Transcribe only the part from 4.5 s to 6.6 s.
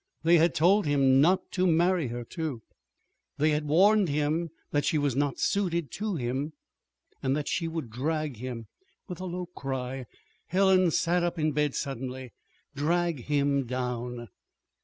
that she was not suited to him,